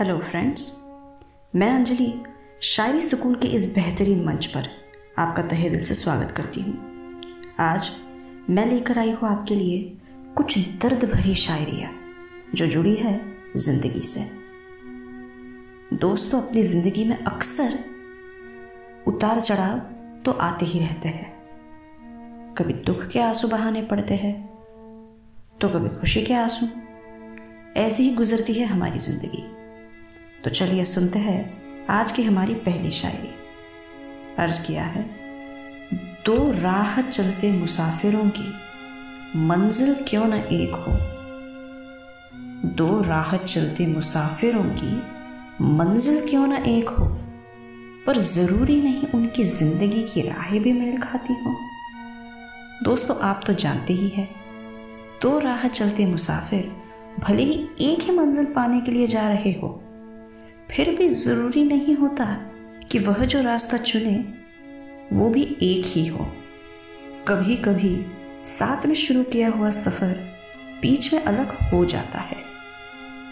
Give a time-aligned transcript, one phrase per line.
[0.00, 0.62] Hello friends
[1.56, 2.12] मैं अंजलि,
[2.62, 4.68] शायरी सुकून के इस बेहतरीन मंच पर
[5.18, 7.20] आपका तहे दिल से स्वागत करती हूँ।
[7.60, 7.90] आज
[8.50, 9.98] मैं लेकर आई हूँ आपके लिए
[10.36, 11.90] कुछ दर्द भरी शायरियाँ
[12.54, 13.12] जो जुड़ी है
[13.56, 14.20] ज़िंदगी से।
[15.96, 17.78] दोस्तों, अपनी ज़िंदगी में अक्सर
[19.06, 19.78] उतार चढ़ाव
[20.24, 24.34] तो आते ही रहते हैं। कभी दुख के आँसू बहाने पड़ते हैं
[25.60, 26.66] तो कभी खुशी के आँसू।
[27.80, 29.48] ऐसी ही गुजरती है हमारी ज़िंदगी।
[30.44, 33.30] तो चलिए सुनते हैं आज की हमारी पहली शायरी।
[34.38, 35.02] अर्ज़ किया है,
[36.26, 38.52] दो राह चलते मुसाफिरों की,
[39.36, 40.92] मंजिल क्यों न एक हो?
[42.68, 44.94] दो राह चलते मुसाफिरों की,
[45.62, 47.08] मंजिल क्यों न एक हो?
[48.06, 51.54] पर ज़रूरी नहीं उनकी ज़िंदगी की राहें भी मेल खाती हो।
[52.84, 54.28] दोस्तों, आप तो जानते ही हैं,
[55.22, 56.72] दो राह चलते मुसाफिर
[57.20, 59.82] भले ही एक ही मंजिल पाने के लिए जा रहे हो
[60.70, 62.24] फिर भी ज़रूरी नहीं होता
[62.90, 64.14] कि वह जो रास्ता चुने,
[65.12, 66.24] वो भी एक ही हो।
[67.28, 68.06] कभी कभी
[68.44, 70.14] साथ में शुरू किया हुआ सफ़र
[70.82, 72.36] बीच में अलग हो जाता है।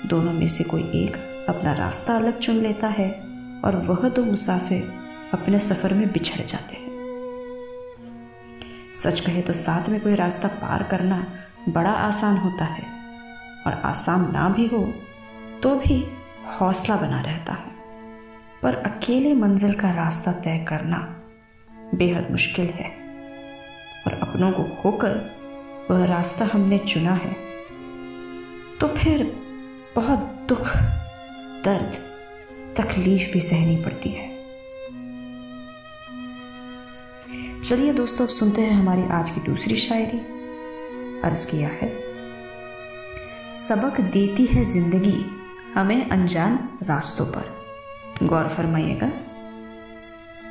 [0.07, 1.17] दोनों में से कोई एक
[1.49, 3.11] अपना रास्ता अलग चुन लेता है
[3.65, 4.93] और वह दो मुसाफिर
[5.35, 6.87] अपने सफ़र में बिछड़ जाते हैं।
[8.95, 11.27] सच कहे तो साथ में कोई रास्ता पार करना
[11.69, 12.87] बड़ा आसान होता है
[13.67, 14.85] और आसान ना भी हो
[15.63, 16.05] तो भी
[16.51, 17.77] हौसला बना रहता है।
[18.63, 20.99] पर अकेले मंजिल का रास्ता तय करना
[21.95, 22.91] बेहद मुश्किल है।
[24.07, 25.21] और अपनों को खोकर
[25.91, 27.33] वह रास्ता हमने चुना है
[28.81, 29.25] तो फिर
[29.97, 30.69] बहुत दुख,
[31.65, 31.97] दर्द,
[32.77, 34.27] तकलीफ़ भी सहनी पड़ती है।
[37.61, 40.19] चलिए दोस्तों, अब सुनते हैं हमारी आज की दूसरी शायरी।
[41.21, 41.89] अर्ज़ किया है,
[43.53, 45.17] सबक देती है ज़िंदगी।
[45.79, 49.11] हमें अनजान रास्तों पर। गौर फरमाइएगा,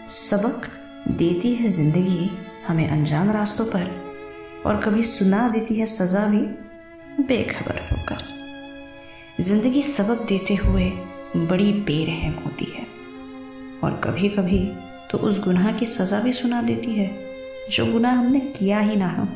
[0.10, 0.68] सबक
[1.10, 2.30] देती है ज़िंदगी
[2.68, 3.84] हमें अनजान रास्तों पर,
[4.66, 6.42] और कभी सुना देती है सजा भी
[7.24, 8.24] बेखबर होकर।
[9.42, 10.90] ज़िंदगी सबक देते हुए
[11.38, 12.88] बड़ी बेरहम होती है,
[13.84, 14.66] और कभी कभी
[15.12, 17.12] तो उस गुनाह की सजा भी सुना देती है,
[17.72, 19.28] जो गुनाह हमने किया ही ना हम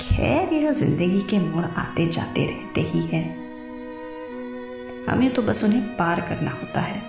[0.00, 3.45] खैर, यह ज़िंदगी के मोड़ आते जाते रहते ही हैं।
[5.08, 7.02] हमें तो बस उन्हें पार करना होता है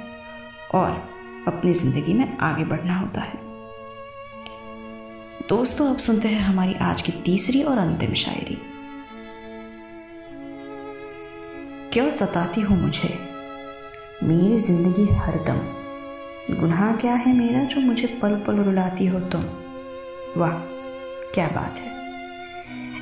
[0.74, 0.90] और
[1.48, 3.46] अपनी ज़िंदगी में आगे बढ़ना होता है।
[5.50, 8.58] दोस्तों, अब सुनते हैं हमारी आज की तीसरी और अंतिम शायरी।
[11.94, 13.10] क्यों सताती हो मुझे?
[14.24, 15.60] मेरी ज़िंदगी हरदम।
[16.56, 19.44] गुनाह क्या है मेरा जो मुझे पल पल रुलाती हो तुम?
[20.38, 20.54] वाह,
[21.34, 21.96] क्या बात है।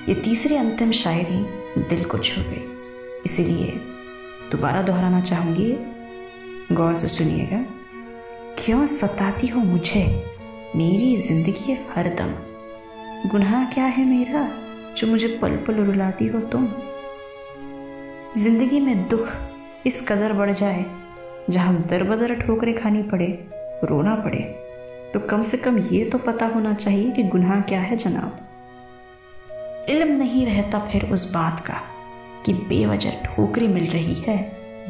[0.10, 1.44] ये तीसरी अंतिम शायरी
[1.86, 2.64] दिल को छू गई,
[3.26, 3.72] इसीलिए
[4.52, 5.72] दोबारा दोहराना चाहूँगी।
[6.72, 7.64] गौर से सुनिएगा।
[8.58, 10.04] क्यों सताती हो मुझे?
[10.76, 12.34] मेरी ज़िंदगी हरदम
[13.30, 14.48] गुनाह क्या है मेरा,
[14.98, 16.68] जो मुझे पल पल रुलाती हो तुम?
[18.38, 19.32] ज़िंदगी में दुख
[19.86, 20.86] इस कदर बढ़ जाए,
[21.50, 23.28] जहाँ दर बदर ठोकरें खानी पड़े,
[23.84, 24.40] रोना पड़े
[25.14, 28.40] तो कम से कम ये तो पता होना चाहिए कि गुनाह क्या है जनाब।
[29.90, 31.82] इल्म नहीं रहता फिर उस बात का।
[32.46, 34.38] कि बेवजह ठोकरी मिल रही है,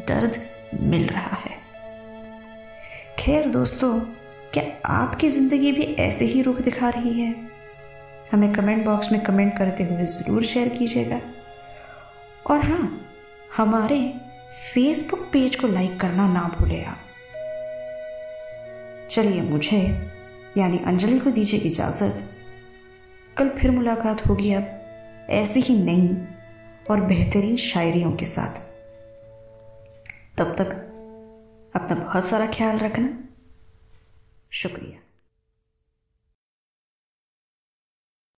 [0.08, 0.46] दर्द
[0.80, 1.56] मिल रहा है।
[3.18, 4.00] खैर दोस्तों,
[4.52, 7.34] क्या आपकी ज़िंदगी भी ऐसे ही रुख दिखा रही है?
[8.32, 11.20] हमें कमेंट बॉक्स में कमेंट करते हुए ज़रूर शेयर कीजिएगा।
[12.50, 13.06] और हाँ
[13.56, 14.14] हमारे
[14.74, 16.98] फेसबुक पेज को लाइक करना ना भूले आप।
[19.10, 19.78] चलिए मुझे,
[20.58, 22.30] यानी अंजलि को दीजिए इजाज़त।
[23.36, 24.80] कल फिर मुलाकात होगी अब,
[25.30, 26.26] ऐसी ही नई
[26.90, 28.60] और बेहतरीन शायरियों के साथ।
[30.38, 30.66] तब तक
[31.76, 33.24] अपना बहुत सारा ख्याल रखना।
[34.50, 35.05] शुक्रिया।